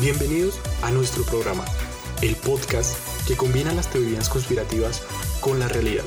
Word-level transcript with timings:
Bienvenidos 0.00 0.58
a 0.82 0.90
nuestro 0.90 1.24
programa, 1.24 1.62
el 2.22 2.34
podcast 2.34 2.96
que 3.28 3.36
combina 3.36 3.74
las 3.74 3.90
teorías 3.90 4.30
conspirativas 4.30 5.02
con 5.42 5.60
la 5.60 5.68
realidad. 5.68 6.06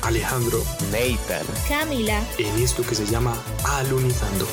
Alejandro, 0.00 0.62
Nathan, 0.90 1.44
Camila, 1.68 2.26
en 2.38 2.62
esto 2.62 2.82
que 2.84 2.94
se 2.94 3.04
llama 3.04 3.36
Alunizando. 3.64 4.46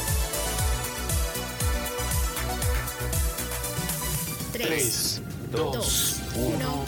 3, 4.51 5.21
2, 5.53 6.21
1, 6.35 6.85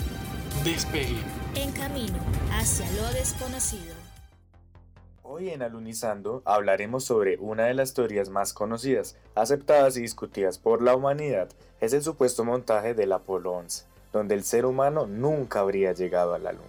despegue. 0.65 1.15
En 1.55 1.71
camino 1.71 2.19
hacia 2.51 2.91
lo 2.91 3.13
desconocido. 3.13 4.06
Hoy 5.37 5.51
en 5.51 5.61
Alunizando 5.61 6.41
hablaremos 6.45 7.03
sobre 7.03 7.37
una 7.37 7.65
de 7.65 7.75
las 7.75 7.93
teorías 7.93 8.27
más 8.29 8.53
conocidas, 8.53 9.15
aceptadas 9.35 9.95
y 9.95 10.01
discutidas 10.01 10.57
por 10.57 10.81
la 10.81 10.95
humanidad, 10.95 11.47
es 11.79 11.93
el 11.93 12.01
supuesto 12.01 12.43
montaje 12.43 12.95
del 12.95 13.11
Apolo 13.11 13.51
11, 13.51 13.85
donde 14.11 14.33
el 14.33 14.43
ser 14.43 14.65
humano 14.65 15.05
nunca 15.05 15.59
habría 15.59 15.93
llegado 15.93 16.33
a 16.33 16.39
la 16.39 16.53
Luna. 16.53 16.65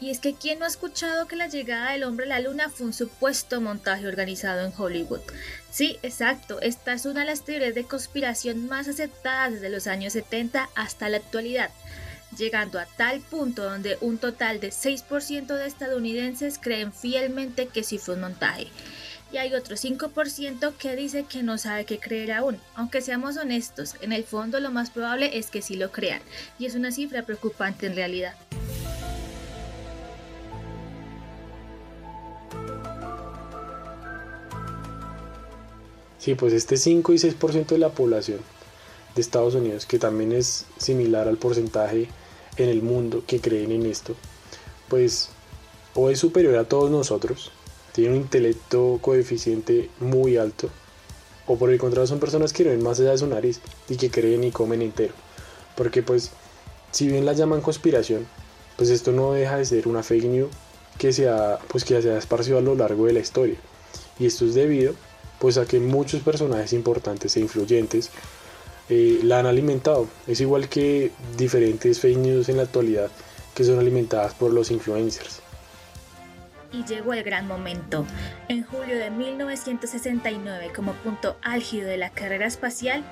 Y 0.00 0.10
es 0.10 0.18
que 0.18 0.34
¿quién 0.34 0.58
no 0.58 0.66
ha 0.66 0.68
escuchado 0.68 1.26
que 1.28 1.36
la 1.36 1.46
llegada 1.46 1.92
del 1.92 2.04
hombre 2.04 2.26
a 2.26 2.28
la 2.28 2.40
luna 2.40 2.68
fue 2.68 2.88
un 2.88 2.92
supuesto 2.92 3.58
montaje 3.62 4.06
organizado 4.06 4.66
en 4.66 4.72
Hollywood? 4.76 5.22
Sí, 5.70 5.98
exacto, 6.02 6.60
esta 6.60 6.92
es 6.92 7.06
una 7.06 7.20
de 7.20 7.26
las 7.26 7.46
teorías 7.46 7.74
de 7.74 7.84
conspiración 7.84 8.68
más 8.68 8.88
aceptadas 8.88 9.54
desde 9.54 9.70
los 9.70 9.86
años 9.86 10.12
70 10.12 10.68
hasta 10.74 11.08
la 11.08 11.16
actualidad, 11.16 11.70
llegando 12.36 12.78
a 12.78 12.86
tal 12.86 13.20
punto 13.20 13.64
donde 13.64 13.98
un 14.00 14.18
total 14.18 14.60
de 14.60 14.70
6% 14.70 15.46
de 15.46 15.66
estadounidenses 15.66 16.58
creen 16.58 16.92
fielmente 16.92 17.66
que 17.66 17.82
sí 17.82 17.98
fue 17.98 18.14
un 18.14 18.22
montaje. 18.22 18.68
Y 19.30 19.36
hay 19.36 19.54
otro 19.54 19.76
5% 19.76 20.72
que 20.74 20.96
dice 20.96 21.24
que 21.28 21.42
no 21.42 21.58
sabe 21.58 21.84
qué 21.84 21.98
creer 21.98 22.32
aún. 22.32 22.58
Aunque 22.74 23.02
seamos 23.02 23.36
honestos, 23.36 23.96
en 24.00 24.12
el 24.12 24.24
fondo 24.24 24.58
lo 24.58 24.70
más 24.70 24.90
probable 24.90 25.36
es 25.38 25.50
que 25.50 25.60
sí 25.60 25.76
lo 25.76 25.92
crean, 25.92 26.22
y 26.58 26.66
es 26.66 26.74
una 26.74 26.92
cifra 26.92 27.24
preocupante 27.24 27.86
en 27.86 27.94
realidad. 27.94 28.34
Sí, 36.18 36.34
pues 36.34 36.52
este 36.52 36.76
5 36.76 37.12
y 37.12 37.16
6% 37.16 37.66
de 37.66 37.78
la 37.78 37.90
población 37.90 38.40
de 39.18 39.22
Estados 39.22 39.54
Unidos, 39.54 39.84
que 39.84 39.98
también 39.98 40.32
es 40.32 40.64
similar 40.78 41.28
al 41.28 41.36
porcentaje 41.36 42.08
en 42.56 42.68
el 42.68 42.82
mundo 42.82 43.24
que 43.26 43.40
creen 43.40 43.72
en 43.72 43.86
esto, 43.86 44.14
pues 44.88 45.30
o 45.94 46.10
es 46.10 46.20
superior 46.20 46.56
a 46.56 46.64
todos 46.64 46.90
nosotros, 46.90 47.50
tiene 47.92 48.10
un 48.10 48.16
intelecto 48.16 48.98
coeficiente 49.02 49.90
muy 49.98 50.36
alto, 50.36 50.70
o 51.46 51.56
por 51.56 51.70
el 51.70 51.78
contrario 51.78 52.06
son 52.06 52.20
personas 52.20 52.52
que 52.52 52.62
no 52.62 52.70
ven 52.70 52.82
más 52.82 53.00
allá 53.00 53.10
de 53.10 53.18
su 53.18 53.26
nariz 53.26 53.60
y 53.88 53.96
que 53.96 54.10
creen 54.10 54.44
y 54.44 54.52
comen 54.52 54.82
entero. 54.82 55.14
Porque 55.76 56.02
pues, 56.02 56.30
si 56.92 57.08
bien 57.08 57.24
la 57.24 57.32
llaman 57.32 57.60
conspiración, 57.60 58.26
pues 58.76 58.90
esto 58.90 59.12
no 59.12 59.32
deja 59.32 59.56
de 59.56 59.64
ser 59.64 59.88
una 59.88 60.02
fake 60.02 60.26
news 60.26 60.50
que 60.98 61.12
se 61.12 61.28
ha, 61.28 61.58
pues 61.68 61.84
que 61.84 62.00
se 62.02 62.16
esparcido 62.16 62.58
a 62.58 62.60
lo 62.60 62.74
largo 62.74 63.06
de 63.06 63.14
la 63.14 63.20
historia. 63.20 63.56
Y 64.18 64.26
esto 64.26 64.44
es 64.44 64.54
debido 64.54 64.94
pues 65.38 65.56
a 65.56 65.66
que 65.66 65.80
muchos 65.80 66.22
personajes 66.22 66.72
importantes 66.72 67.36
e 67.36 67.40
influyentes 67.40 68.10
eh, 68.88 69.20
la 69.22 69.40
han 69.40 69.46
alimentado. 69.46 70.08
Es 70.26 70.40
igual 70.40 70.68
que 70.68 71.10
diferentes 71.36 72.00
fake 72.00 72.18
news 72.18 72.48
en 72.48 72.56
la 72.58 72.64
actualidad 72.64 73.10
que 73.54 73.64
son 73.64 73.78
alimentadas 73.78 74.34
por 74.34 74.52
los 74.52 74.70
influencers. 74.70 75.42
Y 76.70 76.84
llegó 76.84 77.14
el 77.14 77.24
gran 77.24 77.48
momento. 77.48 78.06
En 78.48 78.62
julio 78.62 78.96
de 78.98 79.10
1969, 79.10 80.70
como 80.76 80.92
punto 80.92 81.36
álgido 81.42 81.88
de 81.88 81.96
la 81.96 82.10
carrera 82.10 82.46
espacial, 82.46 83.02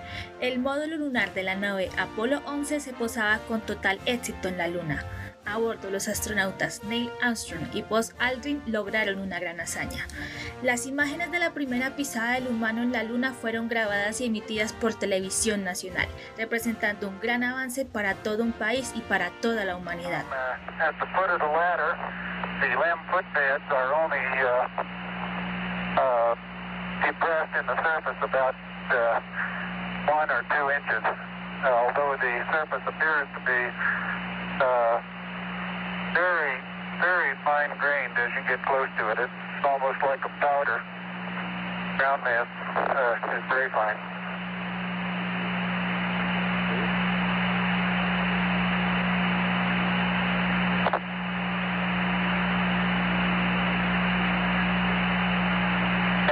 el 0.41 0.59
módulo 0.59 0.99
lunar 0.99 1.33
de 1.35 1.43
la 1.43 1.57
nave 1.57 1.91
Apolo 1.97 2.43
11 2.47 2.81
se 2.81 2.93
posaba 2.93 3.39
con 3.49 3.61
total 3.61 3.99
éxito 4.05 4.49
en 4.49 4.59
la 4.59 4.69
Luna. 4.69 5.05
A 5.47 5.59
bordo, 5.59 5.91
los 5.91 6.09
astronautas 6.09 6.83
Neil 6.85 7.11
Armstrong 7.23 7.69
y 7.73 7.83
Buzz 7.83 8.15
Aldrin 8.19 8.63
lograron 8.67 9.21
una 9.21 9.39
gran 9.39 9.61
hazaña. 9.61 10.05
Las 10.63 10.87
imágenes 10.87 11.31
de 11.31 11.39
la 11.39 11.51
primera 11.51 11.95
pisada 11.95 12.33
del 12.33 12.49
humano 12.49 12.83
en 12.83 12.93
la 12.93 13.05
Luna 13.05 13.33
fueron 13.33 13.69
grabadas 13.69 14.21
y 14.21 14.27
emitidas 14.27 14.73
por 14.73 14.95
televisión 14.95 15.63
nacional, 15.63 16.09
representando 16.37 17.09
un 17.09 17.21
gran 17.21 17.45
avance 17.45 17.85
para 17.85 18.15
todo 18.15 18.43
un 18.43 18.53
país 18.53 18.93
y 18.97 19.01
para 19.03 19.31
toda 19.41 19.65
la 19.65 19.77
humanidad. 19.77 20.25
Very, 36.17 36.57
very 36.99 37.37
fine 37.45 37.69
grained 37.79 38.17
as 38.17 38.33
you 38.33 38.43
get 38.49 38.65
close 38.65 38.89
to 38.97 39.11
it. 39.11 39.19
It's 39.21 39.65
almost 39.65 40.01
like 40.03 40.25
a 40.25 40.33
powder. 40.41 40.81
Ground 41.99 42.23
mass 42.25 42.49
uh, 42.75 43.37
is 43.37 43.45
very 43.53 43.69
fine. 43.71 43.97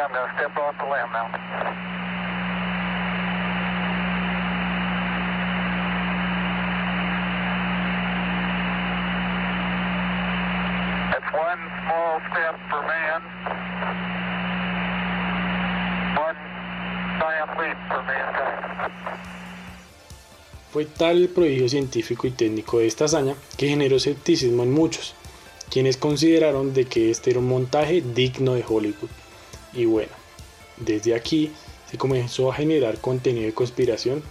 I'm 0.00 0.12
going 0.12 0.28
to 0.28 0.34
step 0.36 0.56
off 0.56 0.78
the 0.78 0.84
limb 0.84 1.12
now. 1.12 1.93
Step 12.30 12.54
for 12.70 12.82
man, 12.82 13.22
one 16.16 16.38
giant 17.18 17.50
leap 17.58 17.78
for 17.88 18.02
mankind. 18.02 18.64
Fue 20.72 20.84
tal 20.86 21.22
el 21.22 21.28
prodigio 21.28 21.68
científico 21.68 22.26
y 22.26 22.32
técnico 22.32 22.78
de 22.78 22.86
esta 22.86 23.04
hazaña 23.04 23.34
que 23.56 23.68
generó 23.68 23.96
escepticismo 23.96 24.62
en 24.62 24.72
muchos, 24.72 25.14
quienes 25.70 25.96
consideraron 25.96 26.74
de 26.74 26.86
que 26.86 27.10
este 27.10 27.30
era 27.30 27.38
un 27.38 27.48
montaje 27.48 28.02
digno 28.02 28.54
de 28.54 28.64
Hollywood. 28.66 29.10
Y 29.72 29.84
bueno, 29.84 30.12
desde 30.76 31.14
aquí 31.14 31.52
se 31.90 31.98
comenzó 31.98 32.50
a 32.50 32.54
generar 32.54 32.98
contenido 32.98 33.46
de 33.46 33.54
conspiración 33.54 34.22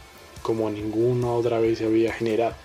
como 0.41 0.69
ninguna 0.69 1.31
otra 1.31 1.59
vez 1.59 1.79
se 1.79 1.85
había 1.85 2.13
generado, 2.13 2.55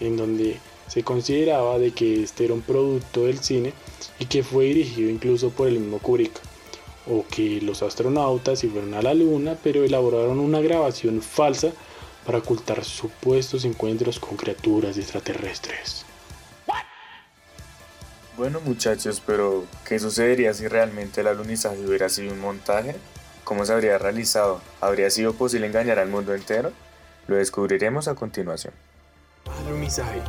en 0.00 0.16
donde 0.16 0.58
se 0.88 1.02
consideraba 1.02 1.78
de 1.78 1.92
que 1.92 2.22
este 2.22 2.46
era 2.46 2.54
un 2.54 2.62
producto 2.62 3.26
del 3.26 3.38
cine 3.38 3.72
y 4.18 4.26
que 4.26 4.42
fue 4.42 4.64
dirigido 4.64 5.10
incluso 5.10 5.50
por 5.50 5.68
el 5.68 5.78
mismo 5.78 5.98
Kubrick, 5.98 6.40
o 7.06 7.24
que 7.28 7.60
los 7.60 7.82
astronautas 7.82 8.58
se 8.58 8.68
fueron 8.68 8.94
a 8.94 9.02
la 9.02 9.14
luna 9.14 9.56
pero 9.62 9.84
elaboraron 9.84 10.40
una 10.40 10.60
grabación 10.60 11.22
falsa 11.22 11.70
para 12.26 12.38
ocultar 12.38 12.84
supuestos 12.84 13.64
encuentros 13.64 14.18
con 14.18 14.36
criaturas 14.36 14.98
extraterrestres. 14.98 16.04
Bueno 18.36 18.60
muchachos, 18.60 19.20
pero 19.24 19.64
¿qué 19.84 19.98
sucedería 19.98 20.54
si 20.54 20.68
realmente 20.68 21.22
el 21.22 21.26
alunizaje 21.26 21.84
hubiera 21.84 22.08
sido 22.08 22.32
un 22.32 22.38
montaje? 22.38 22.94
¿Cómo 23.42 23.64
se 23.64 23.72
habría 23.72 23.98
realizado? 23.98 24.60
¿Habría 24.80 25.10
sido 25.10 25.32
posible 25.32 25.66
engañar 25.66 25.98
al 25.98 26.08
mundo 26.08 26.34
entero? 26.34 26.70
Lo 27.26 27.34
descubriremos 27.34 28.06
a 28.06 28.14
continuación. 28.14 28.74
Alunizaje 29.66 30.22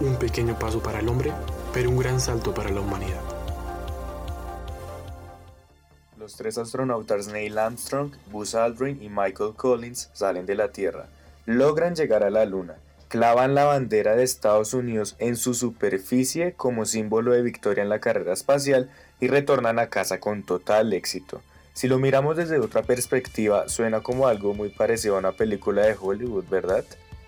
un 0.00 0.16
pequeño 0.16 0.58
paso 0.58 0.82
para 0.82 1.00
el 1.00 1.08
hombre, 1.08 1.32
pero 1.72 1.90
un 1.90 1.98
gran 1.98 2.20
salto 2.20 2.54
para 2.54 2.70
la 2.70 2.80
humanidad. 2.80 3.20
Los 6.18 6.36
tres 6.36 6.58
astronautas 6.58 7.28
Neil 7.28 7.58
Armstrong, 7.58 8.12
Buzz 8.30 8.54
Aldrin 8.54 9.02
y 9.02 9.08
Michael 9.08 9.54
Collins 9.56 10.10
salen 10.12 10.46
de 10.46 10.54
la 10.54 10.72
Tierra, 10.72 11.06
logran 11.44 11.94
llegar 11.94 12.22
a 12.22 12.30
la 12.30 12.44
Luna, 12.46 12.76
clavan 13.08 13.54
la 13.54 13.64
bandera 13.64 14.16
de 14.16 14.22
Estados 14.22 14.72
Unidos 14.72 15.16
en 15.18 15.36
su 15.36 15.54
superficie 15.54 16.54
como 16.54 16.86
símbolo 16.86 17.32
de 17.32 17.42
victoria 17.42 17.82
en 17.82 17.88
la 17.88 18.00
carrera 18.00 18.32
espacial 18.32 18.90
y 19.18 19.28
retornan 19.28 19.78
a 19.78 19.88
casa 19.88 20.20
con 20.20 20.42
total 20.44 20.92
éxito. 20.92 21.42
Si 21.72 21.88
lo 21.88 21.98
miramos 21.98 22.36
desde 22.36 22.58
otra 22.58 22.82
perspectiva, 22.82 23.68
suena 23.68 24.00
como 24.00 24.26
algo 24.26 24.54
muy 24.54 24.70
parecido 24.70 25.16
a 25.16 25.18
una 25.18 25.32
película 25.32 25.82
de 25.82 25.96
Hollywood, 25.98 26.44
¿verdad? 26.50 26.84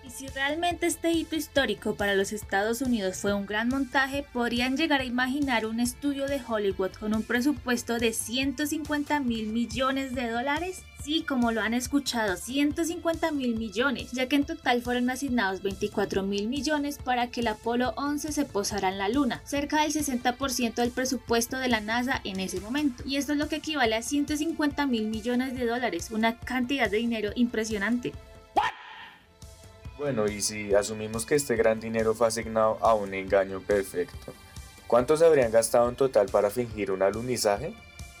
Si 0.09 0.27
realmente 0.27 0.85
este 0.85 1.11
hito 1.11 1.35
histórico 1.35 1.95
para 1.95 2.15
los 2.15 2.33
Estados 2.33 2.81
Unidos 2.81 3.17
fue 3.17 3.33
un 3.33 3.45
gran 3.45 3.69
montaje, 3.69 4.25
podrían 4.33 4.77
llegar 4.77 5.01
a 5.01 5.05
imaginar 5.05 5.65
un 5.65 5.79
estudio 5.79 6.27
de 6.27 6.41
Hollywood 6.45 6.91
con 6.99 7.13
un 7.13 7.23
presupuesto 7.23 7.97
de 7.97 8.13
150 8.13 9.19
mil 9.21 9.47
millones 9.47 10.13
de 10.13 10.29
dólares. 10.29 10.83
Sí, 11.03 11.23
como 11.27 11.51
lo 11.51 11.61
han 11.61 11.73
escuchado, 11.73 12.37
150 12.37 13.31
mil 13.31 13.57
millones, 13.57 14.11
ya 14.13 14.27
que 14.27 14.37
en 14.37 14.45
total 14.45 14.81
fueron 14.81 15.09
asignados 15.09 15.61
24 15.61 16.23
mil 16.23 16.47
millones 16.47 16.97
para 16.97 17.27
que 17.27 17.41
el 17.41 17.47
Apolo 17.47 17.93
11 17.97 18.31
se 18.31 18.45
posara 18.45 18.87
en 18.89 18.97
la 18.97 19.09
Luna, 19.09 19.41
cerca 19.43 19.81
del 19.81 19.91
60% 19.91 20.75
del 20.75 20.91
presupuesto 20.91 21.57
de 21.57 21.67
la 21.67 21.81
NASA 21.81 22.21
en 22.23 22.39
ese 22.39 22.61
momento. 22.61 23.03
Y 23.05 23.17
esto 23.17 23.33
es 23.33 23.37
lo 23.37 23.49
que 23.49 23.57
equivale 23.57 23.95
a 23.95 24.01
150 24.01 24.85
mil 24.85 25.07
millones 25.07 25.55
de 25.55 25.65
dólares, 25.65 26.09
una 26.11 26.39
cantidad 26.39 26.89
de 26.89 26.97
dinero 26.97 27.31
impresionante. 27.35 28.13
Bueno, 30.03 30.27
y 30.27 30.41
si 30.41 30.75
asumimos 30.75 31.25
que 31.25 31.35
este 31.35 31.55
gran 31.55 31.79
dinero 31.79 32.13
fue 32.13 32.27
asignado 32.27 32.77
a 32.81 32.93
un 32.93 33.13
engaño 33.13 33.61
perfecto, 33.61 34.33
¿cuántos 34.85 35.21
habrían 35.21 35.49
gastado 35.49 35.87
en 35.87 35.95
total 35.95 36.27
para 36.27 36.49
fingir 36.49 36.91
un 36.91 37.01
alunizaje? 37.01 37.73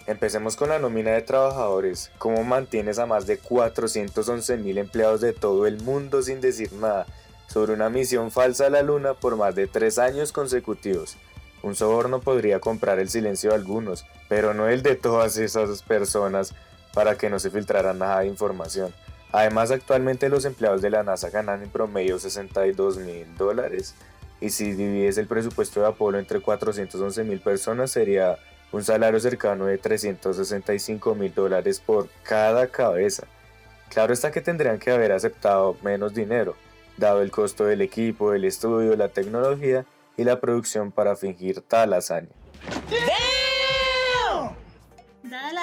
Empecemos 0.07 0.55
con 0.55 0.69
la 0.69 0.79
nómina 0.79 1.11
de 1.11 1.23
trabajadores. 1.23 2.09
¿Cómo 2.19 2.41
mantienes 2.45 2.99
a 2.99 3.05
más 3.05 3.27
de 3.27 3.37
411 3.37 4.55
mil 4.55 4.77
empleados 4.77 5.19
de 5.19 5.33
todo 5.33 5.67
el 5.67 5.81
mundo 5.81 6.21
sin 6.21 6.39
decir 6.39 6.71
nada 6.71 7.05
sobre 7.47 7.73
una 7.73 7.89
misión 7.89 8.31
falsa 8.31 8.67
a 8.67 8.69
la 8.69 8.81
Luna 8.81 9.13
por 9.13 9.35
más 9.35 9.53
de 9.53 9.67
tres 9.67 9.99
años 9.99 10.31
consecutivos? 10.31 11.17
Un 11.63 11.75
soborno 11.75 12.21
podría 12.21 12.61
comprar 12.61 12.97
el 12.97 13.09
silencio 13.09 13.49
de 13.49 13.57
algunos, 13.57 14.05
pero 14.29 14.53
no 14.53 14.69
el 14.69 14.83
de 14.83 14.95
todas 14.95 15.35
esas 15.35 15.83
personas 15.83 16.55
para 16.93 17.17
que 17.17 17.29
no 17.29 17.39
se 17.39 17.51
filtrara 17.51 17.93
nada 17.93 18.21
de 18.21 18.27
información. 18.27 18.93
Además, 19.33 19.71
actualmente 19.71 20.29
los 20.29 20.45
empleados 20.45 20.83
de 20.83 20.91
la 20.91 21.01
NASA 21.01 21.31
ganan 21.31 21.63
en 21.63 21.69
promedio 21.69 22.19
62 22.19 22.99
mil 22.99 23.25
dólares. 23.35 23.95
Y 24.39 24.51
si 24.51 24.73
divides 24.73 25.17
el 25.17 25.25
presupuesto 25.25 25.81
de 25.81 25.87
Apolo 25.87 26.19
entre 26.19 26.39
411 26.39 27.23
mil 27.23 27.39
personas, 27.39 27.89
sería 27.89 28.37
un 28.71 28.83
salario 28.83 29.19
cercano 29.19 29.65
de 29.65 29.79
365 29.79 31.15
mil 31.15 31.33
dólares 31.33 31.79
por 31.79 32.09
cada 32.21 32.67
cabeza. 32.67 33.25
Claro 33.89 34.13
está 34.13 34.31
que 34.31 34.41
tendrían 34.41 34.77
que 34.77 34.91
haber 34.91 35.11
aceptado 35.11 35.77
menos 35.81 36.13
dinero, 36.13 36.55
dado 36.97 37.23
el 37.23 37.31
costo 37.31 37.65
del 37.65 37.81
equipo, 37.81 38.33
el 38.33 38.45
estudio, 38.45 38.95
la 38.95 39.09
tecnología 39.09 39.85
y 40.15 40.25
la 40.25 40.39
producción 40.39 40.91
para 40.91 41.15
fingir 41.15 41.61
tal 41.61 41.93
hazaña. 41.93 42.29
Dada 42.91 43.32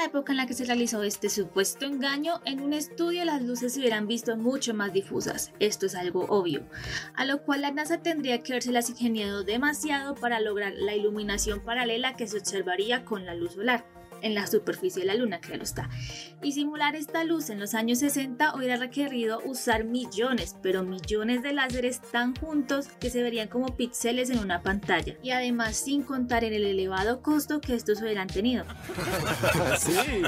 la 0.00 0.06
época 0.06 0.32
en 0.32 0.38
la 0.38 0.46
que 0.46 0.54
se 0.54 0.64
realizó 0.64 1.02
este 1.02 1.28
supuesto 1.28 1.84
engaño, 1.84 2.40
en 2.46 2.62
un 2.62 2.72
estudio 2.72 3.22
las 3.26 3.42
luces 3.42 3.74
se 3.74 3.80
hubieran 3.80 4.06
visto 4.06 4.34
mucho 4.34 4.72
más 4.72 4.94
difusas. 4.94 5.52
Esto 5.58 5.84
es 5.84 5.94
algo 5.94 6.24
obvio. 6.30 6.64
A 7.14 7.26
lo 7.26 7.42
cual 7.42 7.60
la 7.60 7.70
NASA 7.70 7.98
tendría 7.98 8.42
que 8.42 8.54
haberse 8.54 8.72
las 8.72 8.88
ingeniado 8.88 9.44
demasiado 9.44 10.14
para 10.14 10.40
lograr 10.40 10.72
la 10.74 10.94
iluminación 10.94 11.60
paralela 11.60 12.16
que 12.16 12.26
se 12.26 12.38
observaría 12.38 13.04
con 13.04 13.26
la 13.26 13.34
luz 13.34 13.52
solar 13.52 13.84
en 14.22 14.34
la 14.34 14.46
superficie 14.46 15.02
de 15.02 15.06
la 15.06 15.14
Luna, 15.14 15.40
claro 15.40 15.62
está. 15.62 15.88
Y 16.42 16.52
simular 16.52 16.96
esta 16.96 17.24
luz 17.24 17.50
en 17.50 17.60
los 17.60 17.74
años 17.74 17.98
60 17.98 18.54
hubiera 18.54 18.76
requerido 18.76 19.40
usar 19.44 19.84
millones, 19.84 20.56
pero 20.62 20.82
millones 20.82 21.42
de 21.42 21.52
láseres 21.52 22.00
tan 22.00 22.34
juntos 22.36 22.88
que 23.00 23.10
se 23.10 23.22
verían 23.22 23.48
como 23.48 23.76
píxeles 23.76 24.30
en 24.30 24.38
una 24.38 24.62
pantalla. 24.62 25.16
Y 25.22 25.30
además 25.30 25.76
sin 25.76 26.02
contar 26.02 26.44
en 26.44 26.52
el 26.52 26.64
elevado 26.64 27.22
costo 27.22 27.60
que 27.60 27.74
estos 27.74 28.00
hubieran 28.00 28.28
tenido. 28.28 28.64
sí. 29.78 30.22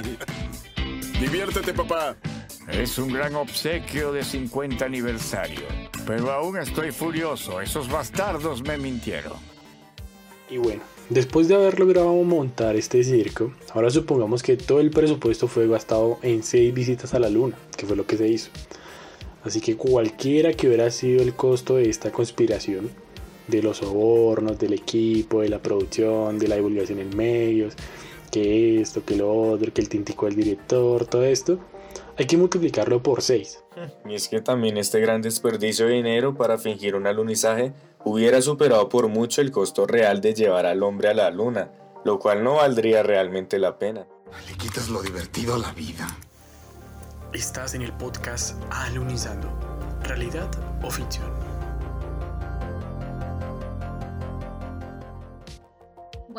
Diviértete, 1.20 1.72
papá. 1.72 2.16
Es 2.68 2.98
un 2.98 3.12
gran 3.12 3.34
obsequio 3.34 4.12
de 4.12 4.24
50 4.24 4.84
aniversario. 4.84 5.66
Pero 6.06 6.32
aún 6.32 6.58
estoy 6.58 6.90
furioso. 6.90 7.60
Esos 7.60 7.88
bastardos 7.88 8.62
me 8.62 8.78
mintieron. 8.78 9.34
Y 10.48 10.58
bueno, 10.58 10.82
Después 11.12 11.46
de 11.46 11.56
haber 11.56 11.78
logrado 11.78 12.14
montar 12.24 12.74
este 12.74 13.04
circo, 13.04 13.52
ahora 13.74 13.90
supongamos 13.90 14.42
que 14.42 14.56
todo 14.56 14.80
el 14.80 14.90
presupuesto 14.90 15.46
fue 15.46 15.68
gastado 15.68 16.18
en 16.22 16.42
6 16.42 16.72
visitas 16.72 17.12
a 17.12 17.18
la 17.18 17.28
luna, 17.28 17.54
que 17.76 17.84
fue 17.84 17.96
lo 17.96 18.06
que 18.06 18.16
se 18.16 18.28
hizo. 18.28 18.50
Así 19.44 19.60
que 19.60 19.76
cualquiera 19.76 20.54
que 20.54 20.68
hubiera 20.68 20.90
sido 20.90 21.22
el 21.22 21.34
costo 21.34 21.76
de 21.76 21.90
esta 21.90 22.10
conspiración, 22.10 22.88
de 23.46 23.62
los 23.62 23.76
sobornos, 23.78 24.58
del 24.58 24.72
equipo, 24.72 25.42
de 25.42 25.50
la 25.50 25.58
producción, 25.58 26.38
de 26.38 26.48
la 26.48 26.56
divulgación 26.56 26.98
en 26.98 27.14
medios, 27.14 27.74
que 28.30 28.80
esto, 28.80 29.04
que 29.04 29.16
lo 29.16 29.30
otro, 29.30 29.70
que 29.70 29.82
el 29.82 29.90
tintico 29.90 30.24
del 30.24 30.36
director, 30.36 31.04
todo 31.04 31.24
esto, 31.24 31.58
hay 32.22 32.26
que 32.26 32.36
multiplicarlo 32.36 33.02
por 33.02 33.20
6. 33.20 33.64
Y 34.08 34.14
es 34.14 34.28
que 34.28 34.40
también 34.40 34.76
este 34.76 35.00
gran 35.00 35.22
desperdicio 35.22 35.86
de 35.86 35.94
dinero 35.94 36.34
para 36.36 36.56
fingir 36.56 36.94
un 36.94 37.06
alunizaje 37.06 37.72
hubiera 38.04 38.40
superado 38.40 38.88
por 38.88 39.08
mucho 39.08 39.40
el 39.40 39.50
costo 39.50 39.86
real 39.86 40.20
de 40.20 40.34
llevar 40.34 40.66
al 40.66 40.82
hombre 40.84 41.08
a 41.08 41.14
la 41.14 41.30
luna, 41.30 41.70
lo 42.04 42.20
cual 42.20 42.44
no 42.44 42.56
valdría 42.56 43.02
realmente 43.02 43.58
la 43.58 43.76
pena. 43.78 44.06
Le 44.48 44.56
quitas 44.56 44.88
lo 44.88 45.02
divertido 45.02 45.56
a 45.56 45.58
la 45.58 45.72
vida. 45.72 46.06
Estás 47.32 47.74
en 47.74 47.82
el 47.82 47.92
podcast 47.92 48.56
Alunizando, 48.70 49.48
realidad 50.04 50.48
o 50.82 50.90
ficción. 50.90 51.51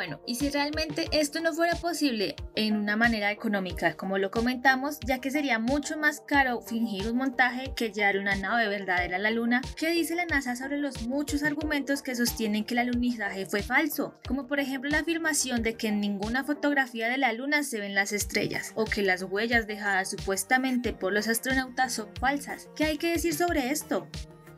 Bueno, 0.04 0.20
y 0.26 0.36
si 0.36 0.50
realmente 0.50 1.08
esto 1.14 1.40
no 1.40 1.54
fuera 1.54 1.76
posible 1.76 2.36
en 2.56 2.76
una 2.76 2.98
manera 2.98 3.32
económica, 3.32 3.94
como 3.94 4.18
lo 4.18 4.32
comentamos, 4.32 5.00
ya 5.08 5.22
que 5.22 5.32
sería 5.32 5.60
mucho 5.60 5.98
más 5.98 6.20
caro 6.20 6.60
fingir 6.60 7.08
un 7.08 7.16
montaje 7.16 7.72
que 7.74 7.94
llevar 7.94 8.18
una 8.18 8.36
nave 8.36 8.68
verdadera 8.68 9.16
a 9.16 9.20
la 9.20 9.32
Luna, 9.32 9.62
¿qué 9.78 9.92
dice 9.92 10.16
la 10.16 10.26
NASA 10.26 10.58
sobre 10.58 10.78
los 10.78 11.08
muchos 11.08 11.42
argumentos 11.42 12.02
que 12.02 12.16
sostienen 12.16 12.66
que 12.66 12.74
el 12.74 12.80
alunizaje 12.80 13.46
fue 13.46 13.64
falso? 13.64 14.16
Como 14.28 14.46
por 14.46 14.60
ejemplo 14.60 14.90
la 14.90 15.00
afirmación 15.00 15.64
de 15.64 15.76
que 15.76 15.88
en 15.88 16.02
ninguna 16.02 16.44
fotografía 16.44 17.08
de 17.08 17.18
la 17.18 17.32
Luna 17.32 17.64
se 17.64 17.80
ven 17.80 17.96
las 17.96 18.12
estrellas, 18.12 18.74
o 18.76 18.84
que 18.84 19.04
las 19.04 19.24
huellas 19.24 19.68
dejadas 19.68 20.10
supuestamente 20.10 20.92
por 20.92 21.14
los 21.14 21.30
astronautas 21.30 21.94
son 21.94 22.10
falsas. 22.20 22.68
¿Qué 22.76 22.84
hay 22.84 22.98
que 22.98 23.12
decir 23.12 23.34
sobre 23.34 23.70
esto? 23.70 24.10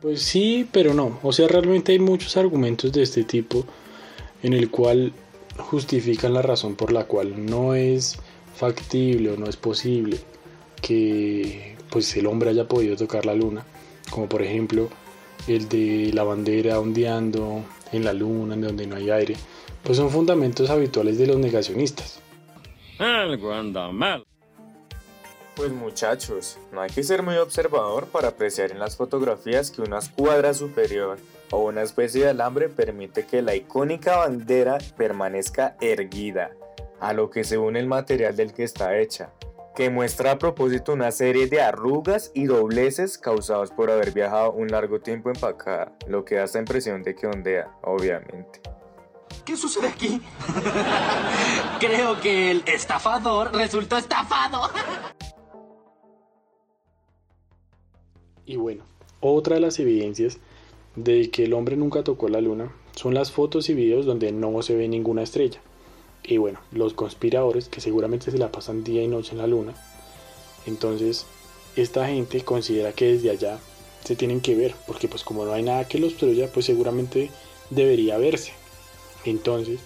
Pues 0.02 0.22
sí, 0.22 0.68
pero 0.72 0.92
no. 0.92 1.20
O 1.22 1.32
sea, 1.32 1.46
realmente 1.46 1.92
hay 1.92 2.00
muchos 2.00 2.36
argumentos 2.36 2.90
de 2.90 3.04
este 3.04 3.22
tipo 3.22 3.64
en 4.42 4.52
el 4.52 4.70
cual 4.70 5.12
justifican 5.58 6.34
la 6.34 6.42
razón 6.42 6.74
por 6.76 6.92
la 6.92 7.04
cual 7.04 7.46
no 7.46 7.74
es 7.74 8.18
factible 8.54 9.30
o 9.30 9.36
no 9.36 9.46
es 9.46 9.56
posible 9.56 10.18
que 10.80 11.76
pues 11.90 12.16
el 12.16 12.26
hombre 12.26 12.50
haya 12.50 12.66
podido 12.66 12.96
tocar 12.96 13.26
la 13.26 13.34
luna, 13.34 13.64
como 14.10 14.28
por 14.28 14.42
ejemplo 14.42 14.88
el 15.46 15.68
de 15.68 16.10
la 16.12 16.24
bandera 16.24 16.80
ondeando 16.80 17.62
en 17.92 18.04
la 18.04 18.12
luna, 18.12 18.54
en 18.54 18.62
donde 18.62 18.86
no 18.86 18.96
hay 18.96 19.10
aire, 19.10 19.36
pues 19.82 19.98
son 19.98 20.10
fundamentos 20.10 20.70
habituales 20.70 21.18
de 21.18 21.26
los 21.26 21.38
negacionistas. 21.38 22.20
Algo 22.98 23.52
anda 23.52 23.90
mal. 23.92 24.24
Pues 25.54 25.72
muchachos, 25.72 26.58
no 26.72 26.80
hay 26.82 26.90
que 26.90 27.02
ser 27.02 27.22
muy 27.22 27.36
observador 27.36 28.06
para 28.06 28.28
apreciar 28.28 28.72
en 28.72 28.78
las 28.78 28.96
fotografías 28.96 29.70
que 29.70 29.82
una 29.82 29.98
escuadra 29.98 30.52
superior 30.52 31.18
o 31.50 31.64
una 31.64 31.82
especie 31.82 32.24
de 32.24 32.30
alambre 32.30 32.68
permite 32.68 33.26
que 33.26 33.42
la 33.42 33.54
icónica 33.54 34.16
bandera 34.16 34.78
permanezca 34.96 35.76
erguida, 35.80 36.50
a 37.00 37.12
lo 37.12 37.30
que 37.30 37.44
se 37.44 37.58
une 37.58 37.78
el 37.78 37.86
material 37.86 38.36
del 38.36 38.52
que 38.52 38.64
está 38.64 38.98
hecha, 38.98 39.32
que 39.74 39.90
muestra 39.90 40.32
a 40.32 40.38
propósito 40.38 40.92
una 40.92 41.12
serie 41.12 41.46
de 41.46 41.60
arrugas 41.60 42.30
y 42.34 42.46
dobleces 42.46 43.18
causados 43.18 43.70
por 43.70 43.90
haber 43.90 44.12
viajado 44.12 44.52
un 44.52 44.68
largo 44.68 45.00
tiempo 45.00 45.28
empacada, 45.28 45.92
lo 46.08 46.24
que 46.24 46.36
da 46.36 46.44
esta 46.44 46.58
impresión 46.58 47.02
de 47.02 47.14
que 47.14 47.26
ondea, 47.26 47.70
obviamente. 47.82 48.60
¿Qué 49.44 49.56
sucede 49.56 49.88
aquí? 49.88 50.20
Creo 51.80 52.20
que 52.20 52.50
el 52.50 52.64
estafador 52.66 53.54
resultó 53.54 53.96
estafado. 53.96 54.70
Y 58.44 58.56
bueno, 58.56 58.84
otra 59.20 59.56
de 59.56 59.60
las 59.60 59.78
evidencias 59.78 60.38
de 60.96 61.30
que 61.30 61.44
el 61.44 61.52
hombre 61.52 61.76
nunca 61.76 62.02
tocó 62.02 62.28
la 62.28 62.40
luna 62.40 62.72
son 62.96 63.14
las 63.14 63.30
fotos 63.30 63.68
y 63.68 63.74
videos 63.74 64.06
donde 64.06 64.32
no 64.32 64.62
se 64.62 64.74
ve 64.74 64.88
ninguna 64.88 65.22
estrella. 65.22 65.60
Y 66.24 66.38
bueno, 66.38 66.58
los 66.72 66.94
conspiradores 66.94 67.68
que 67.68 67.80
seguramente 67.80 68.30
se 68.30 68.38
la 68.38 68.50
pasan 68.50 68.82
día 68.82 69.02
y 69.02 69.08
noche 69.08 69.32
en 69.32 69.38
la 69.38 69.46
luna. 69.46 69.74
Entonces, 70.66 71.26
esta 71.76 72.08
gente 72.08 72.40
considera 72.40 72.92
que 72.92 73.12
desde 73.12 73.30
allá 73.30 73.60
se 74.02 74.16
tienen 74.16 74.40
que 74.40 74.54
ver, 74.54 74.74
porque 74.86 75.08
pues 75.08 75.22
como 75.22 75.44
no 75.44 75.52
hay 75.52 75.62
nada 75.62 75.86
que 75.86 75.98
los 75.98 76.12
obstruya, 76.12 76.50
pues 76.52 76.66
seguramente 76.66 77.30
debería 77.70 78.16
verse. 78.16 78.52
Entonces, 79.24 79.80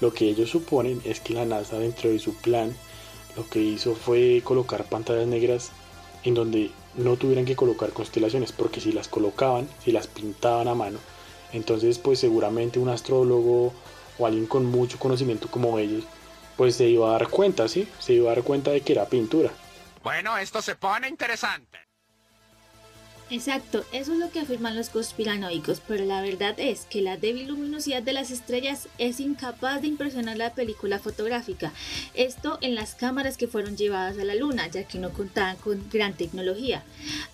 lo 0.00 0.12
que 0.12 0.28
ellos 0.28 0.50
suponen 0.50 1.00
es 1.04 1.20
que 1.20 1.34
la 1.34 1.44
NASA 1.44 1.78
dentro 1.78 2.10
de 2.10 2.18
su 2.18 2.34
plan 2.34 2.76
lo 3.36 3.48
que 3.48 3.60
hizo 3.60 3.94
fue 3.94 4.40
colocar 4.42 4.88
pantallas 4.88 5.26
negras 5.26 5.70
en 6.24 6.34
donde 6.34 6.70
no 6.96 7.16
tuvieran 7.16 7.44
que 7.44 7.56
colocar 7.56 7.90
constelaciones, 7.90 8.52
porque 8.52 8.80
si 8.80 8.92
las 8.92 9.08
colocaban, 9.08 9.68
si 9.84 9.92
las 9.92 10.06
pintaban 10.06 10.68
a 10.68 10.74
mano, 10.74 10.98
entonces 11.52 11.98
pues 11.98 12.18
seguramente 12.18 12.78
un 12.78 12.88
astrólogo 12.88 13.72
o 14.18 14.26
alguien 14.26 14.46
con 14.46 14.66
mucho 14.66 14.98
conocimiento 14.98 15.48
como 15.48 15.78
ellos, 15.78 16.04
pues 16.56 16.76
se 16.76 16.88
iba 16.88 17.08
a 17.08 17.12
dar 17.12 17.28
cuenta, 17.28 17.68
¿sí? 17.68 17.88
Se 17.98 18.14
iba 18.14 18.30
a 18.30 18.34
dar 18.34 18.44
cuenta 18.44 18.70
de 18.70 18.80
que 18.80 18.92
era 18.92 19.06
pintura. 19.06 19.50
Bueno, 20.02 20.38
esto 20.38 20.62
se 20.62 20.76
pone 20.76 21.08
interesante. 21.08 21.85
Exacto, 23.28 23.84
eso 23.90 24.12
es 24.12 24.20
lo 24.20 24.30
que 24.30 24.38
afirman 24.38 24.76
los 24.76 24.88
conspiranoicos, 24.88 25.82
pero 25.88 26.04
la 26.04 26.22
verdad 26.22 26.54
es 26.58 26.86
que 26.88 27.02
la 27.02 27.16
débil 27.16 27.48
luminosidad 27.48 28.00
de 28.00 28.12
las 28.12 28.30
estrellas 28.30 28.86
es 28.98 29.18
incapaz 29.18 29.82
de 29.82 29.88
impresionar 29.88 30.36
la 30.36 30.54
película 30.54 31.00
fotográfica. 31.00 31.72
Esto 32.14 32.56
en 32.60 32.76
las 32.76 32.94
cámaras 32.94 33.36
que 33.36 33.48
fueron 33.48 33.76
llevadas 33.76 34.16
a 34.16 34.24
la 34.24 34.36
luna, 34.36 34.68
ya 34.68 34.84
que 34.84 35.00
no 35.00 35.10
contaban 35.10 35.56
con 35.56 35.90
gran 35.90 36.14
tecnología. 36.14 36.84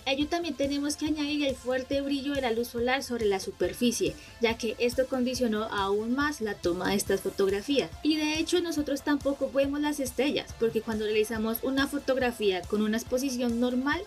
A 0.06 0.12
ello 0.12 0.28
también 0.28 0.54
tenemos 0.54 0.96
que 0.96 1.04
añadir 1.06 1.44
el 1.44 1.54
fuerte 1.54 2.00
brillo 2.00 2.32
de 2.32 2.40
la 2.40 2.52
luz 2.52 2.68
solar 2.68 3.02
sobre 3.02 3.26
la 3.26 3.38
superficie, 3.38 4.16
ya 4.40 4.56
que 4.56 4.76
esto 4.78 5.06
condicionó 5.06 5.64
aún 5.64 6.14
más 6.14 6.40
la 6.40 6.54
toma 6.54 6.88
de 6.88 6.96
estas 6.96 7.20
fotografías. 7.20 7.90
Y 8.02 8.16
de 8.16 8.38
hecho 8.38 8.62
nosotros 8.62 9.02
tampoco 9.02 9.50
vemos 9.52 9.82
las 9.82 10.00
estrellas, 10.00 10.54
porque 10.58 10.80
cuando 10.80 11.04
realizamos 11.04 11.58
una 11.62 11.86
fotografía 11.86 12.62
con 12.62 12.80
una 12.80 12.96
exposición 12.96 13.60
normal, 13.60 14.00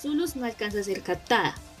su 0.00 0.14
luz 0.14 0.36
no 0.36 0.46
alcanza 0.46 0.78
a 0.78 0.84
ser 0.84 1.02
captada 1.02 1.31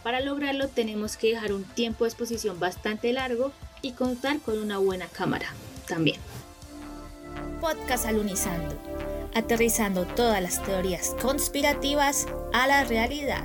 Para 0.02 0.20
lograrlo 0.20 0.68
tenemos 0.68 1.18
que 1.18 1.28
dejar 1.28 1.52
un 1.52 1.64
tiempo 1.64 2.04
de 2.04 2.08
exposición 2.08 2.58
bastante 2.58 3.12
largo 3.12 3.52
y 3.82 3.92
contar 3.92 4.40
con 4.40 4.58
una 4.58 4.78
buena 4.78 5.08
cámara 5.08 5.52
también. 5.86 6.18
Podcast 7.60 8.06
Alunizando, 8.06 8.74
aterrizando 9.34 10.06
todas 10.06 10.40
las 10.40 10.62
teorías 10.62 11.14
conspirativas 11.20 12.26
a 12.54 12.66
la 12.66 12.84
realidad. 12.84 13.44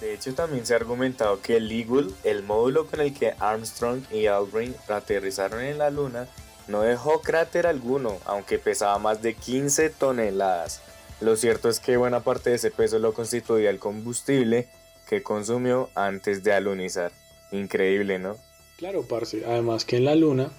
De 0.00 0.14
hecho, 0.14 0.32
también 0.34 0.64
se 0.64 0.74
ha 0.74 0.76
argumentado 0.76 1.40
que 1.40 1.56
el 1.56 1.70
Eagle, 1.70 2.12
el 2.22 2.44
módulo 2.44 2.86
con 2.86 3.00
el 3.00 3.14
que 3.14 3.34
Armstrong 3.40 4.02
y 4.12 4.26
Aldrin 4.26 4.76
aterrizaron 4.88 5.60
en 5.60 5.78
la 5.78 5.90
Luna, 5.90 6.28
no 6.68 6.82
dejó 6.82 7.20
cráter 7.20 7.66
alguno, 7.66 8.18
aunque 8.24 8.58
pesaba 8.58 8.98
más 8.98 9.22
de 9.22 9.34
15 9.34 9.90
toneladas. 9.90 10.80
Lo 11.20 11.36
cierto 11.36 11.68
es 11.68 11.78
que 11.78 11.96
buena 11.96 12.24
parte 12.24 12.50
de 12.50 12.56
ese 12.56 12.70
peso 12.70 12.98
lo 12.98 13.14
constituía 13.14 13.70
el 13.70 13.78
combustible 13.78 14.68
que 15.08 15.22
consumió 15.22 15.90
antes 15.94 16.42
de 16.42 16.52
alunizar. 16.52 17.12
Increíble, 17.52 18.18
¿no? 18.18 18.36
Claro, 18.78 19.02
parce. 19.02 19.44
Además 19.44 19.84
que 19.84 19.96
en 19.96 20.04
la 20.06 20.14
Luna 20.14 20.50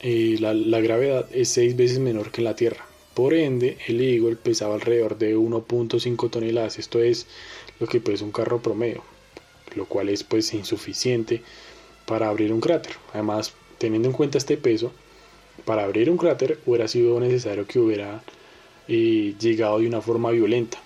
eh, 0.00 0.36
la, 0.38 0.54
la 0.54 0.80
gravedad 0.80 1.26
es 1.32 1.48
6 1.50 1.76
veces 1.76 1.98
menor 1.98 2.30
que 2.30 2.40
en 2.40 2.44
la 2.44 2.56
Tierra. 2.56 2.86
Por 3.14 3.32
ende, 3.32 3.78
el 3.86 4.00
Eagle 4.00 4.36
pesaba 4.36 4.74
alrededor 4.74 5.18
de 5.18 5.36
1.5 5.36 6.30
toneladas. 6.30 6.78
Esto 6.78 7.00
es 7.00 7.26
lo 7.80 7.86
que 7.86 8.00
pesa 8.00 8.24
un 8.24 8.32
carro 8.32 8.60
promedio, 8.60 9.02
lo 9.76 9.86
cual 9.86 10.08
es 10.08 10.24
pues 10.24 10.52
insuficiente 10.52 11.42
para 12.06 12.28
abrir 12.28 12.52
un 12.52 12.60
cráter. 12.60 12.96
Además, 13.12 13.54
teniendo 13.78 14.08
en 14.08 14.14
cuenta 14.14 14.38
este 14.38 14.56
peso, 14.56 14.92
para 15.64 15.84
abrir 15.84 16.10
un 16.10 16.16
cráter 16.16 16.58
hubiera 16.66 16.88
sido 16.88 17.18
necesario 17.20 17.66
que 17.66 17.78
hubiera 17.78 18.22
eh, 18.88 19.34
llegado 19.38 19.78
de 19.78 19.88
una 19.88 20.00
forma 20.00 20.30
violenta. 20.30 20.78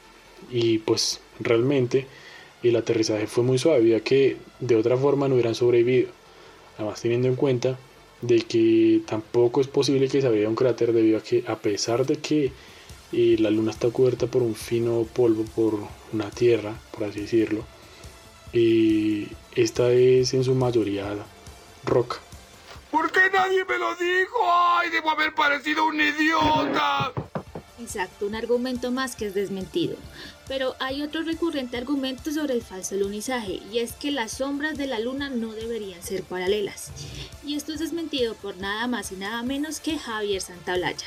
Y 0.51 0.79
pues 0.79 1.21
realmente 1.41 2.07
el 2.63 2.77
aterrizaje 2.77 3.27
fue 3.27 3.45
muy 3.45 3.59
suave, 3.59 3.89
ya 3.89 4.01
que 4.01 4.37
de 4.61 4.77
otra 4.77 4.97
forma 4.97 5.29
no 5.29 5.35
hubieran 5.35 5.55
sobrevivido. 5.55 6.11
Además 6.77 7.01
teniendo 7.01 7.29
en 7.29 7.37
cuenta 7.37 7.79
de 8.21 8.43
que 8.43 9.01
tampoco 9.07 9.61
es 9.61 9.69
posible 9.69 10.09
que 10.09 10.21
se 10.21 10.27
abriera 10.27 10.49
un 10.49 10.57
cráter 10.57 10.93
debido 10.93 11.19
a 11.19 11.23
que 11.23 11.45
a 11.47 11.57
pesar 11.57 12.07
de 12.07 12.17
que 12.17 12.53
eh, 13.13 13.37
la 13.39 13.51
luna 13.51 13.71
está 13.71 13.91
cubierta 13.91 14.27
por 14.27 14.43
un 14.43 14.55
fino 14.55 15.07
polvo, 15.15 15.45
por 15.45 15.79
una 16.13 16.31
tierra, 16.31 16.75
por 16.93 17.05
así 17.05 17.21
decirlo, 17.21 17.65
y 18.53 19.29
esta 19.55 19.91
es 19.91 20.35
en 20.35 20.45
su 20.45 20.55
mayoría 20.55 21.17
roca. 21.85 22.17
¿Por 22.91 23.11
qué 23.13 23.21
nadie 23.33 23.65
me 23.65 23.79
lo 23.79 23.95
dijo? 23.97 24.39
¡Ay, 24.45 24.91
debo 24.91 25.11
haber 25.11 25.35
parecido 25.35 25.87
un 25.87 26.01
idiota! 26.01 27.13
Exacto, 27.81 28.27
un 28.27 28.35
argumento 28.35 28.91
más 28.91 29.15
que 29.15 29.27
es 29.27 29.35
desmentido. 29.35 29.97
Pero 30.49 30.75
hay 30.81 31.03
otro 31.03 31.23
recurrente 31.23 31.77
argumento 31.77 32.33
sobre 32.33 32.55
el 32.55 32.63
falso 32.63 32.97
lunizaje, 32.97 33.61
y 33.71 33.79
es 33.79 33.93
que 33.93 34.11
las 34.11 34.33
sombras 34.33 34.77
de 34.79 34.87
la 34.87 34.99
luna 34.99 35.29
no 35.29 35.53
deberían 35.53 36.03
ser 36.03 36.23
paralelas. 36.23 36.91
Y 37.45 37.55
esto 37.55 37.73
es 37.73 37.81
desmentido 37.81 38.35
por 38.35 38.57
nada 38.57 38.87
más 38.87 39.13
y 39.13 39.17
nada 39.17 39.43
menos 39.43 39.81
que 39.81 39.99
Javier 39.99 40.41
Santaolalla, 40.41 41.07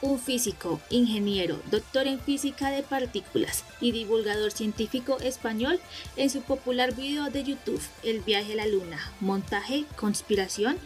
un 0.00 0.18
físico, 0.18 0.80
ingeniero, 0.90 1.60
doctor 1.70 2.06
en 2.06 2.20
física 2.20 2.70
de 2.70 2.82
partículas 2.82 3.64
y 3.80 3.92
divulgador 3.92 4.52
científico 4.52 5.18
español 5.20 5.80
en 6.16 6.30
su 6.30 6.42
popular 6.42 6.94
video 6.94 7.30
de 7.30 7.44
YouTube, 7.44 7.82
El 8.02 8.20
viaje 8.20 8.52
a 8.52 8.56
la 8.56 8.66
luna, 8.66 8.98
montaje, 9.20 9.84
conspiración, 9.96 10.76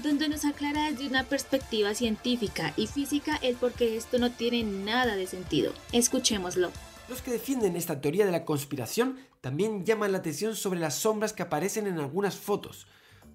donde 0.00 0.28
nos 0.28 0.44
aclara 0.44 0.90
desde 0.90 1.06
una 1.06 1.24
perspectiva 1.24 1.94
científica 1.94 2.74
y 2.76 2.86
física 2.86 3.38
el 3.42 3.56
por 3.56 3.72
qué 3.72 3.96
esto 3.96 4.18
no 4.18 4.30
tiene 4.30 4.64
nada 4.84 5.16
de 5.16 5.26
sentido. 5.26 5.72
Escuchémoslo. 5.92 6.70
Los 7.08 7.20
que 7.20 7.32
defienden 7.32 7.76
esta 7.76 8.00
teoría 8.00 8.24
de 8.24 8.32
la 8.32 8.44
conspiración 8.44 9.18
también 9.40 9.84
llaman 9.84 10.12
la 10.12 10.18
atención 10.18 10.56
sobre 10.56 10.80
las 10.80 10.94
sombras 10.94 11.32
que 11.32 11.42
aparecen 11.42 11.86
en 11.86 11.98
algunas 11.98 12.36
fotos. 12.36 12.86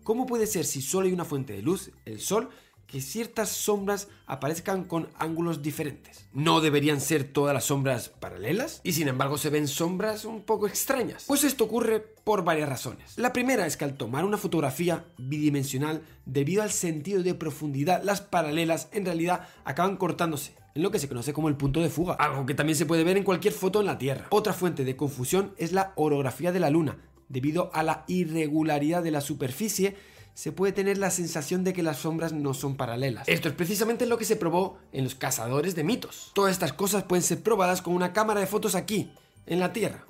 ¿Cómo 0.03 0.25
puede 0.25 0.47
ser 0.47 0.65
si 0.65 0.81
solo 0.81 1.05
hay 1.05 1.13
una 1.13 1.25
fuente 1.25 1.53
de 1.53 1.61
luz, 1.61 1.91
el 2.05 2.21
sol, 2.21 2.49
que 2.87 3.01
ciertas 3.01 3.49
sombras 3.49 4.07
aparezcan 4.25 4.85
con 4.85 5.09
ángulos 5.19 5.61
diferentes? 5.61 6.27
¿No 6.31 6.61
deberían 6.61 7.01
ser 7.01 7.25
todas 7.25 7.53
las 7.53 7.65
sombras 7.65 8.07
paralelas? 8.09 8.79
Y 8.83 8.93
sin 8.93 9.09
embargo 9.09 9.37
se 9.37 9.49
ven 9.49 9.67
sombras 9.67 10.23
un 10.23 10.43
poco 10.43 10.65
extrañas. 10.65 11.25
Pues 11.27 11.43
esto 11.43 11.65
ocurre 11.65 11.99
por 11.99 12.45
varias 12.45 12.69
razones. 12.69 13.17
La 13.17 13.33
primera 13.33 13.67
es 13.67 13.75
que 13.75 13.83
al 13.83 13.97
tomar 13.97 14.23
una 14.23 14.37
fotografía 14.37 15.05
bidimensional, 15.17 16.01
debido 16.25 16.63
al 16.63 16.71
sentido 16.71 17.21
de 17.21 17.35
profundidad, 17.35 18.01
las 18.03 18.21
paralelas 18.21 18.87
en 18.93 19.05
realidad 19.05 19.47
acaban 19.65 19.97
cortándose 19.97 20.55
en 20.77 20.83
lo 20.83 20.91
que 20.91 20.99
se 20.99 21.07
conoce 21.07 21.33
como 21.33 21.49
el 21.49 21.55
punto 21.55 21.81
de 21.81 21.89
fuga, 21.89 22.13
algo 22.13 22.45
que 22.45 22.53
también 22.53 22.77
se 22.77 22.85
puede 22.85 23.03
ver 23.03 23.17
en 23.17 23.23
cualquier 23.23 23.51
foto 23.51 23.79
en 23.79 23.87
la 23.87 23.97
Tierra. 23.97 24.27
Otra 24.29 24.53
fuente 24.53 24.85
de 24.85 24.95
confusión 24.95 25.55
es 25.57 25.71
la 25.71 25.91
orografía 25.95 26.51
de 26.51 26.59
la 26.59 26.69
Luna. 26.69 26.97
Debido 27.29 27.71
a 27.73 27.81
la 27.81 28.03
irregularidad 28.07 29.01
de 29.01 29.09
la 29.09 29.21
superficie, 29.21 29.95
se 30.35 30.51
puede 30.51 30.73
tener 30.73 30.99
la 30.99 31.09
sensación 31.09 31.63
de 31.63 31.73
que 31.73 31.81
las 31.81 31.97
sombras 31.97 32.31
no 32.31 32.53
son 32.53 32.77
paralelas. 32.77 33.27
Esto 33.27 33.49
es 33.49 33.55
precisamente 33.55 34.05
lo 34.05 34.19
que 34.19 34.25
se 34.25 34.35
probó 34.35 34.77
en 34.91 35.03
los 35.03 35.15
cazadores 35.15 35.73
de 35.73 35.83
mitos. 35.83 36.31
Todas 36.35 36.51
estas 36.51 36.73
cosas 36.73 37.05
pueden 37.05 37.23
ser 37.23 37.41
probadas 37.41 37.81
con 37.81 37.95
una 37.95 38.13
cámara 38.13 38.39
de 38.39 38.45
fotos 38.45 38.75
aquí, 38.75 39.11
en 39.47 39.59
la 39.59 39.73
Tierra. 39.73 40.05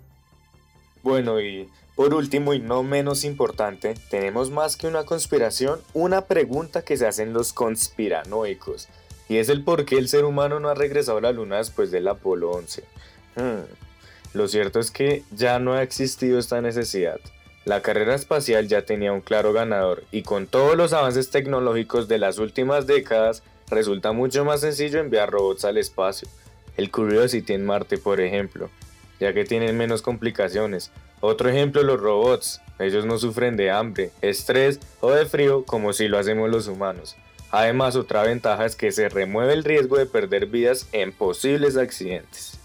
Bueno, 1.02 1.40
y 1.40 1.70
por 1.96 2.14
último 2.14 2.54
y 2.54 2.60
no 2.60 2.84
menos 2.84 3.24
importante, 3.24 3.94
tenemos 4.10 4.52
más 4.52 4.76
que 4.76 4.88
una 4.88 5.06
conspiración, 5.06 5.80
una 5.94 6.26
pregunta 6.26 6.82
que 6.82 6.98
se 6.98 7.08
hacen 7.08 7.32
los 7.32 7.54
conspiranoicos 7.54 8.90
y 9.30 9.38
es 9.38 9.50
el 9.50 9.64
por 9.64 9.86
qué 9.86 9.98
el 9.98 10.10
ser 10.10 10.26
humano 10.26 10.60
no 10.60 10.70
ha 10.70 10.76
regresado 10.76 11.18
a 11.18 11.22
la 11.22 11.32
Luna 11.32 11.58
después 11.58 11.92
del 11.92 12.08
Apolo 12.08 12.52
11. 12.52 12.84
Hmm. 13.36 13.66
Lo 14.34 14.48
cierto 14.48 14.80
es 14.80 14.92
que 14.92 15.24
ya 15.32 15.60
no 15.60 15.74
ha 15.74 15.84
existido 15.84 16.40
esta 16.40 16.62
necesidad. 16.62 17.20
La 17.66 17.82
carrera 17.82 18.16
espacial 18.16 18.68
ya 18.68 18.84
tenía 18.84 19.12
un 19.12 19.22
claro 19.22 19.52
ganador 19.52 20.04
y 20.12 20.22
con 20.22 20.48
todos 20.48 20.78
los 20.78 20.94
avances 20.94 21.32
tecnológicos 21.32 22.08
de 22.08 22.18
las 22.18 22.38
últimas 22.38 22.88
décadas 22.88 23.44
resulta 23.70 24.14
mucho 24.14 24.46
más 24.46 24.62
sencillo 24.62 25.00
enviar 25.00 25.30
robots 25.30 25.66
al 25.66 25.78
espacio. 25.78 26.30
El 26.78 26.92
Curiosity 26.92 27.54
en 27.54 27.66
Marte, 27.66 27.98
por 27.98 28.22
ejemplo, 28.22 28.70
ya 29.20 29.34
que 29.34 29.44
tienen 29.44 29.78
menos 29.78 30.02
complicaciones. 30.02 30.92
Otro 31.20 31.50
ejemplo, 31.50 31.84
los 31.84 32.00
robots. 32.00 32.62
Ellos 32.80 33.06
no 33.06 33.18
sufren 33.18 33.58
de 33.58 33.72
hambre, 33.72 34.12
estrés 34.22 34.80
o 35.02 35.12
de 35.12 35.26
frío 35.26 35.66
como 35.66 35.92
si 35.92 36.08
lo 36.08 36.20
hacemos 36.20 36.50
los 36.50 36.68
humanos. 36.68 37.18
Además, 37.52 37.96
otra 37.96 38.24
ventaja 38.24 38.66
es 38.66 38.76
que 38.76 38.92
se 38.92 39.10
remueve 39.10 39.54
el 39.54 39.64
riesgo 39.64 39.98
de 39.98 40.06
perder 40.06 40.48
vidas 40.48 40.88
en 40.92 41.14
posibles 41.14 41.78
accidentes. 41.78 42.60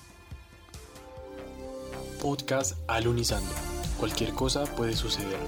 Podcast 2.20 2.78
Alunizando. 2.88 3.50
Cualquier 3.98 4.30
cosa 4.30 4.64
puede 4.64 4.94
suceder. 4.94 5.38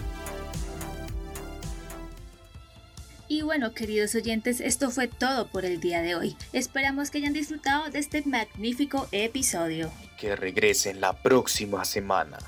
Y 3.27 3.43
bueno, 3.43 3.73
queridos 3.73 4.15
oyentes, 4.15 4.61
esto 4.61 4.91
fue 4.91 5.09
todo 5.09 5.49
por 5.49 5.65
el 5.65 5.81
día 5.81 6.03
de 6.03 6.15
hoy. 6.15 6.37
Esperamos 6.53 7.11
que 7.11 7.19
hayan 7.19 7.33
disfrutado 7.33 7.91
de 7.91 7.99
este 7.99 8.23
magnífico 8.23 9.09
episodio. 9.11 9.91
Que 10.19 10.37
regresen 10.37 11.01
la 11.01 11.15
próxima 11.15 11.85
semana 11.85 12.39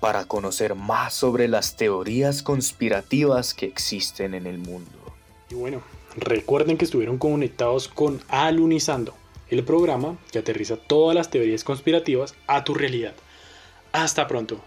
para 0.00 0.26
conocer 0.26 0.74
más 0.74 1.14
sobre 1.14 1.48
las 1.48 1.76
teorías 1.76 2.42
conspirativas 2.42 3.54
que 3.54 3.64
existen 3.64 4.34
en 4.34 4.46
el 4.46 4.58
mundo. 4.58 5.14
Y 5.48 5.54
bueno, 5.54 5.82
recuerden 6.16 6.76
que 6.76 6.84
estuvieron 6.84 7.18
conectados 7.18 7.88
con 7.88 8.20
Alunizando, 8.28 9.14
el 9.48 9.64
programa 9.64 10.16
que 10.30 10.38
aterriza 10.38 10.76
todas 10.76 11.14
las 11.14 11.30
teorías 11.30 11.64
conspirativas 11.64 12.34
a 12.46 12.64
tu 12.64 12.74
realidad. 12.74 13.14
Hasta 13.92 14.26
pronto. 14.26 14.60